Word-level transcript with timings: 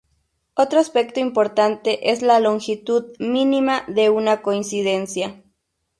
Otro 0.55 0.79
aspecto 0.79 1.19
importante 1.19 2.09
es 2.09 2.23
la 2.23 2.39
longitud 2.39 3.13
mínima 3.19 3.83
de 3.87 4.09
una 4.09 4.41
coincidencia. 4.41 5.43